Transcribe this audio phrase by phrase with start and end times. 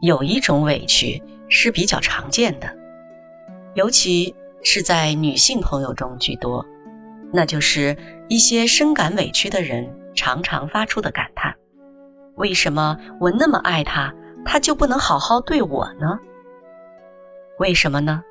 [0.00, 2.68] 有一种委屈是比较常见的，
[3.74, 6.64] 尤其是在女性朋友中居多，
[7.32, 7.96] 那就是
[8.28, 11.54] 一些深感委屈的人常常发出的感叹：
[12.36, 14.12] 为什么我那么爱他，
[14.44, 16.18] 他就不能好好对我呢？
[17.58, 18.22] 为什么呢？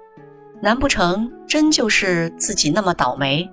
[0.61, 3.49] 难不成真就是自己那么倒霉，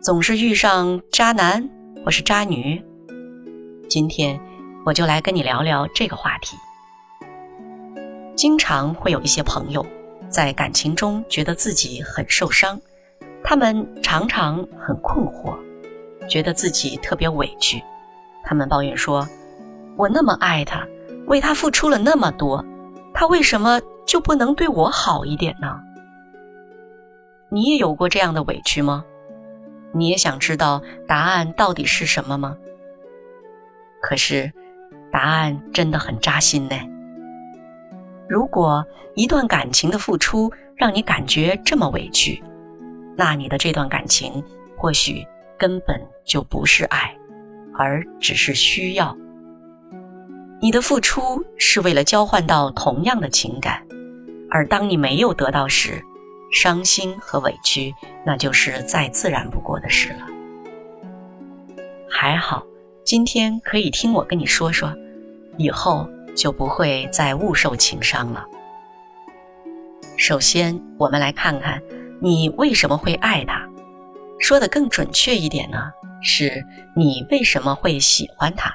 [0.00, 1.68] 总是遇上渣男
[2.04, 2.84] 或是渣女？
[3.88, 4.38] 今天
[4.84, 6.56] 我就来跟你聊聊这个话题。
[8.36, 9.84] 经常会有一些朋友
[10.28, 12.78] 在感情中觉得自己很受伤，
[13.42, 15.56] 他们常常很困惑，
[16.28, 17.82] 觉得自己特别委屈。
[18.44, 19.26] 他们抱怨说
[19.96, 20.86] ：“我那么爱他，
[21.26, 22.62] 为他付出了那么多，
[23.14, 25.80] 他为什么就不能对我好一点呢？”
[27.48, 29.04] 你也有过这样的委屈吗？
[29.94, 32.54] 你也想知道答案到底是什么吗？
[34.02, 34.52] 可是，
[35.10, 36.76] 答案真的很扎心呢。
[38.28, 42.42] 如果一段感情的付出让你感觉这么委屈，
[43.16, 44.42] 那你的这段感情
[44.76, 45.24] 或许
[45.56, 47.16] 根本就不是爱，
[47.78, 49.16] 而只是需要。
[50.60, 53.86] 你的付出是为了交换到同样的情感，
[54.50, 56.02] 而当你没有得到时，
[56.52, 60.26] 伤心和委屈那就是再自然不过的事了。
[62.10, 62.64] 还好，
[63.04, 64.92] 今天可以听我跟你说说，
[65.56, 66.08] 以后。
[66.36, 68.44] 就不会再误受情伤了。
[70.16, 71.82] 首先，我们来看看
[72.20, 73.68] 你为什么会爱他。
[74.38, 75.78] 说的更准确一点呢，
[76.22, 76.62] 是
[76.94, 78.72] 你为什么会喜欢他。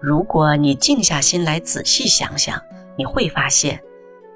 [0.00, 2.60] 如果你静下心来仔细想想，
[2.98, 3.80] 你会发现，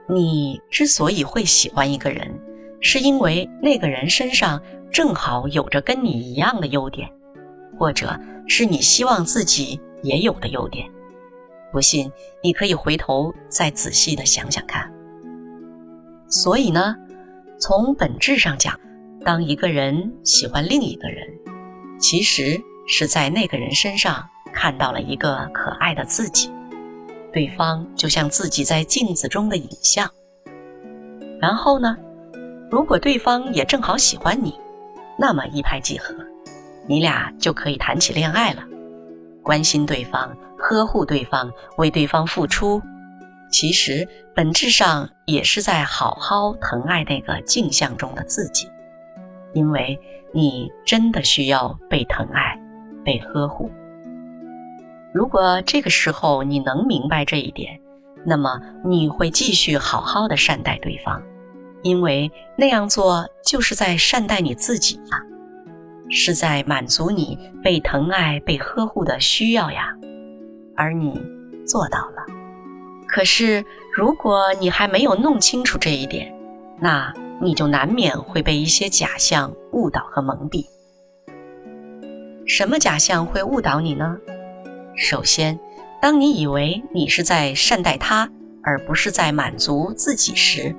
[0.08, 2.40] 你之所以会喜欢一个人，
[2.80, 7.08] 是因为那个人身上正好有着跟你一样的优点，
[7.77, 10.88] 或者是你希望自己也有的优点。
[11.70, 12.11] 不信，
[12.42, 14.91] 你可以回头再仔细的想想看。
[16.28, 16.97] 所以呢，
[17.58, 18.78] 从本质上讲，
[19.24, 21.27] 当一个人喜欢另一个人，
[21.98, 26.51] 其实是在那个人身上看到了一个可爱的自己，
[27.33, 30.11] 对方就像自己在镜子中的影像。
[31.40, 31.96] 然后呢，
[32.70, 34.55] 如果对方也正好喜欢你，
[35.18, 36.14] 那么一拍即合，
[36.86, 38.62] 你俩就可以谈起恋爱了，
[39.42, 40.36] 关心对方。
[40.68, 42.83] 呵护对方，为对方付出，
[43.51, 48.68] 其实本质上也是在好好疼爱那个镜像中的自己，
[49.55, 49.98] 因为
[50.34, 52.61] 你真的需要被疼爱、
[53.02, 53.70] 被呵护。
[55.14, 57.80] 如果这个时候你能明白这一点，
[58.27, 61.23] 那么你会继续好好的善待对方，
[61.83, 65.23] 因为那样做就是在善待你自己呀，
[66.11, 69.95] 是在满足你被疼爱、被呵护的需要呀。
[70.78, 71.20] 而你
[71.66, 72.24] 做到了，
[73.08, 76.33] 可是如果你还没有弄清楚这一点，
[76.80, 77.12] 那
[77.42, 80.64] 你就难免会被一些假象误导和蒙蔽。
[82.46, 84.18] 什么假象会误导你呢？
[84.96, 85.58] 首先，
[86.00, 88.30] 当你以为你是在善待他，
[88.62, 90.77] 而不是在满足自己时，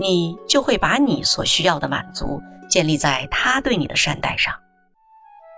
[0.00, 4.52] 你就会把你所需要的满足建立在他对你的善待上。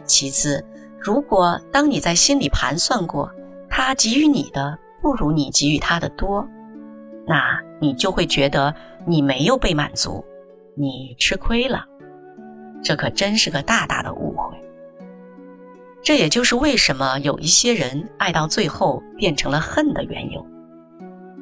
[0.05, 0.63] 其次，
[1.01, 3.31] 如果当你在心里盘算过，
[3.83, 6.47] 他给予你的不如你给予他的多，
[7.27, 8.75] 那你就会觉得
[9.07, 10.23] 你没有被满足，
[10.77, 11.87] 你吃亏了。
[12.85, 14.55] 这可真是个大大的误会。
[16.03, 20.47] 这也就是为什么有一些人爱到最后变成了恨的缘由。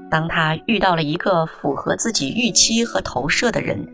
[0.09, 3.85] 当他遇到了一个符合自己预期和投射的人，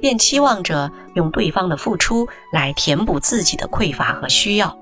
[0.00, 4.76] 便期望着用对方的付出来填补自己的匮乏和需要，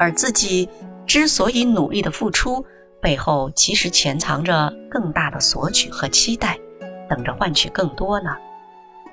[0.00, 0.68] 而自己。
[1.10, 2.64] 之所以努力的付出，
[3.02, 6.56] 背后其实潜藏着更大的索取和期待，
[7.08, 8.30] 等着换取更多呢。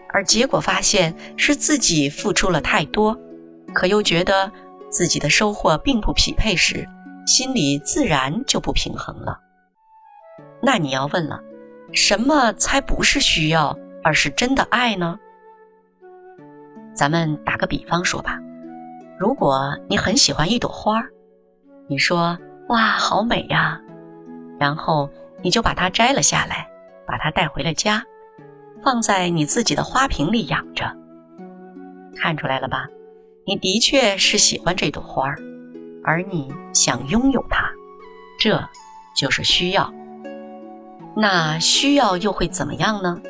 [0.10, 3.18] 而结果发现是自己付出了太多，
[3.74, 4.52] 可又觉得
[4.92, 6.88] 自己的收获并不匹配时，
[7.26, 9.40] 心里自然就不平衡了。
[10.62, 11.40] 那你要问了，
[11.94, 15.18] 什么才不是需要，而是真的爱呢？
[16.94, 18.38] 咱们打个比方说吧，
[19.20, 21.10] 如果你很喜欢一朵花儿。
[21.90, 22.38] 你说
[22.68, 23.80] 哇，好美呀！
[24.60, 25.10] 然后
[25.42, 26.68] 你就把它摘了下来，
[27.06, 28.04] 把它带回了家，
[28.84, 30.94] 放在你自己的花瓶里养着。
[32.18, 32.88] 看出来了吧？
[33.46, 35.38] 你的确是喜欢这朵花儿，
[36.04, 37.70] 而你想拥有它，
[38.38, 38.62] 这
[39.16, 39.94] 就是需要。
[41.16, 43.22] 那需要又会怎么样呢？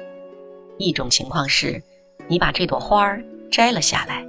[0.79, 1.83] 一种情况是，
[2.27, 4.25] 你把这朵花儿摘了下来，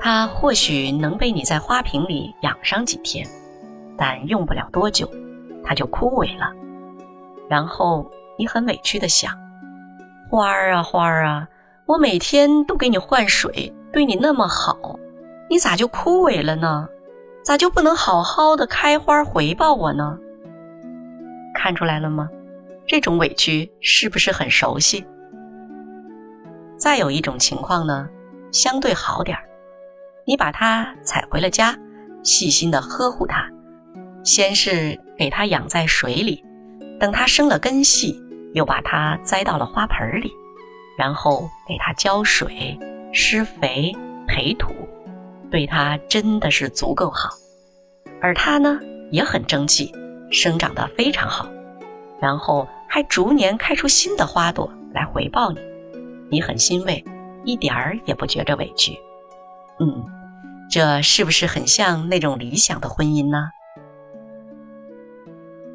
[0.00, 3.24] 它或许能被你在花瓶里养上几天。
[3.96, 5.10] 但用不了多久，
[5.64, 6.52] 它就枯萎了。
[7.48, 9.32] 然后你很委屈的想：
[10.30, 11.48] 花儿啊花儿啊，
[11.86, 14.98] 我每天都给你换水，对你那么好，
[15.50, 16.88] 你咋就枯萎了呢？
[17.44, 20.18] 咋就不能好好的开花回报我呢？
[21.54, 22.28] 看出来了吗？
[22.86, 25.04] 这种委屈是不是很熟悉？
[26.76, 28.08] 再有一种情况呢，
[28.50, 29.44] 相对好点儿，
[30.24, 31.76] 你把它采回了家，
[32.22, 33.48] 细心的呵护它，
[34.24, 36.44] 先是给它养在水里，
[36.98, 38.20] 等它生了根系，
[38.54, 40.32] 又把它栽到了花盆里，
[40.96, 42.78] 然后给它浇水、
[43.12, 43.92] 施肥、
[44.26, 44.72] 培土，
[45.50, 47.30] 对它真的是足够好，
[48.20, 48.78] 而它呢
[49.10, 49.92] 也很争气，
[50.30, 51.48] 生长得非常好。
[52.20, 55.60] 然后还逐年开出新的花朵来回报你，
[56.30, 57.04] 你很欣慰，
[57.44, 58.96] 一点儿也不觉着委屈。
[59.80, 60.04] 嗯，
[60.70, 63.50] 这是不是很像那种理想的婚姻呢？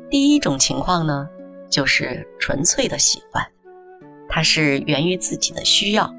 [0.09, 1.27] 第一种情况呢，
[1.69, 3.45] 就是纯粹的喜欢，
[4.29, 6.13] 它是源于自己的需要，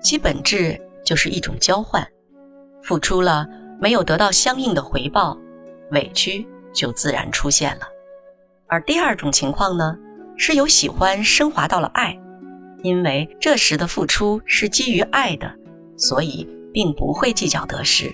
[0.00, 2.06] 其本质就是一种交换，
[2.82, 3.46] 付出了
[3.80, 5.36] 没有得到相应的回报，
[5.90, 7.82] 委屈就自然出现了。
[8.68, 9.96] 而第二种情况呢，
[10.36, 12.16] 是由喜欢升华到了爱，
[12.84, 15.52] 因为这时的付出是基于爱的，
[15.96, 18.08] 所以并不会计较得失，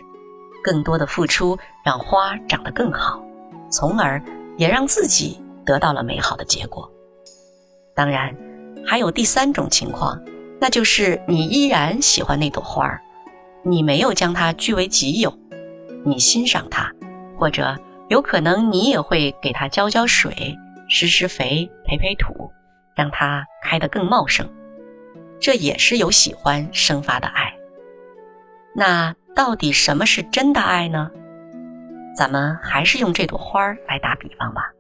[0.65, 3.23] 更多的付出让花长得更好，
[3.71, 4.19] 从而
[4.57, 6.91] 也让自己得到了美好的结果。
[7.95, 8.37] 当然，
[8.85, 10.23] 还有第三种情况，
[10.61, 13.01] 那就是你依然喜欢那朵花儿，
[13.65, 15.33] 你没有将它据为己有，
[16.05, 16.93] 你欣赏它，
[17.39, 17.77] 或者。
[18.09, 20.57] 有可能你也会给它浇浇水、
[20.89, 22.53] 施施肥、培培土，
[22.95, 24.49] 让它开得更茂盛。
[25.41, 27.53] 这也是由喜欢生发的爱。
[28.77, 31.11] 那到底什么是真的爱呢？
[32.17, 34.73] 咱们还是用这朵花儿来打比方吧。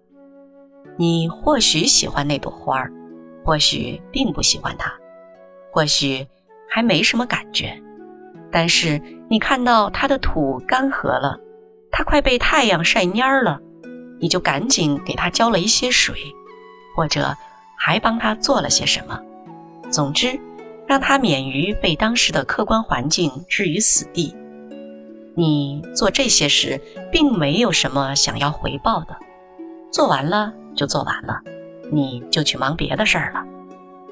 [0.97, 2.91] 你或许喜欢那朵花儿，
[3.44, 4.91] 或许并不喜欢它，
[5.71, 6.27] 或许
[6.71, 7.79] 还没什么感觉。
[8.50, 11.38] 但是你看到它的土干涸了。
[11.99, 13.59] 它快被太阳晒蔫儿了，
[14.21, 16.15] 你就赶紧给它浇了一些水，
[16.94, 17.35] 或者
[17.79, 19.19] 还帮它做了些什么。
[19.91, 20.38] 总之，
[20.87, 24.37] 让它免于被当时的客观环境置于死地。
[25.35, 26.79] 你做这些时，
[27.11, 29.17] 并没有什么想要回报的，
[29.93, 31.41] 做完了就做完了，
[31.93, 33.44] 你就去忙别的事儿了。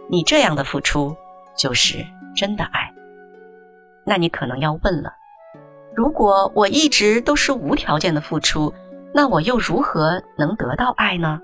[0.08, 1.16] 你这样的付出，
[1.56, 2.04] 就是
[2.36, 2.92] 真的爱。
[4.04, 5.12] 那你可能要问了。
[5.94, 8.74] 如果我一直都是无条件的付出，
[9.14, 11.40] 那我又如何能得到爱呢？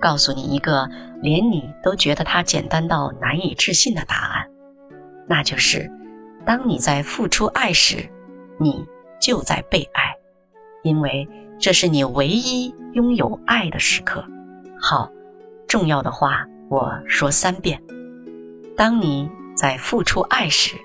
[0.00, 0.88] 告诉你一个
[1.22, 4.46] 连你都觉得它简单到难以置信的答案，
[5.28, 5.90] 那就是：
[6.44, 8.08] 当你在付出爱时，
[8.58, 8.84] 你
[9.20, 10.16] 就在被爱，
[10.82, 11.28] 因为
[11.58, 14.24] 这是你唯一拥有爱的时刻。
[14.80, 15.10] 好，
[15.68, 17.82] 重要的话我说三遍：
[18.76, 20.76] 当你在付出爱时，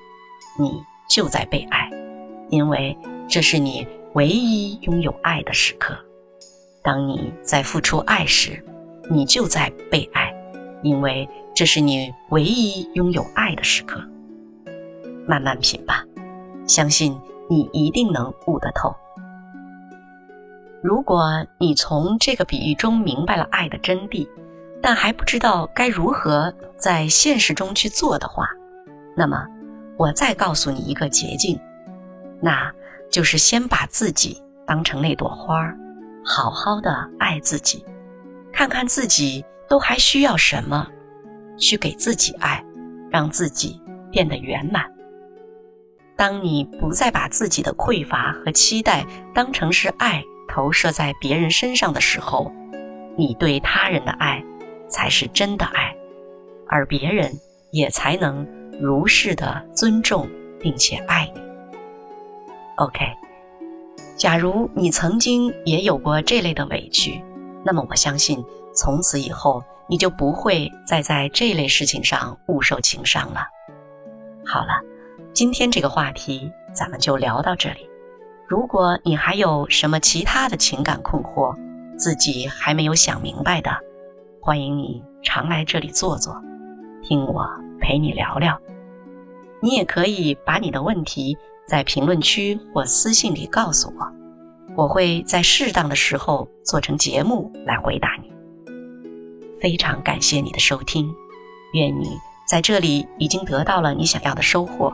[0.60, 1.90] 你就在被爱。
[2.50, 2.96] 因为
[3.28, 5.98] 这是你唯一拥有爱的时刻。
[6.84, 8.64] 当你在付出爱时，
[9.10, 10.32] 你就在被爱，
[10.84, 14.00] 因为这是你唯一拥有爱的时刻。
[15.28, 16.06] 慢慢品吧，
[16.68, 17.20] 相信
[17.50, 18.96] 你一定能悟得透。
[20.86, 24.30] 如果你从这个比喻中明白了爱的真谛，
[24.84, 28.48] 但还不知道该如何在现实中去做的话，
[29.18, 29.48] 那么
[29.98, 31.60] 我再告诉你一个捷径。
[32.40, 32.72] 那
[33.10, 35.76] 就是先把自己当成那朵花儿，
[36.24, 37.84] 好好的爱自己，
[38.54, 40.88] 看看自己都还需要什么，
[41.58, 42.64] 去给自己爱，
[43.10, 44.86] 让自己变得圆满。
[46.16, 52.52] 当你不再把自己的匮乏和期待当成是爱投射在别人身上的时候，
[53.18, 54.44] 你对他人的爱
[54.88, 55.96] 才是真的爱，
[56.68, 57.32] 而别人
[57.72, 58.46] 也才能
[58.80, 61.42] 如是的尊重并且爱你。
[62.78, 63.06] OK，
[64.18, 67.24] 假如你曾经也有过这类的委屈，
[67.64, 73.48] 那么我相信从此以后你就不会再在这类事情上误受情伤了。
[74.46, 74.82] 好了，
[75.34, 77.90] 今天这个话题咱们就聊到这里。
[78.48, 81.56] 如果你还有什么其他的情感困惑，
[81.98, 83.72] 自己还没有想明白的，
[84.40, 86.40] 欢迎你常来这里坐坐，
[87.02, 87.44] 听我
[87.82, 88.60] 陪你聊聊。
[89.62, 91.38] 你也可以把你的问题。
[91.68, 94.14] 在评论区或私信里告诉我，
[94.78, 98.32] 我会在适当的时候做成节目来回答你。
[99.60, 101.12] 非常感谢你的收听，
[101.74, 104.94] 愿你在这里已经得到了你想要的收获，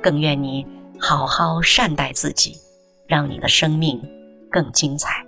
[0.00, 0.64] 更愿你
[1.00, 2.52] 好好善待自己，
[3.06, 4.00] 让你的生命
[4.50, 5.24] 更精彩。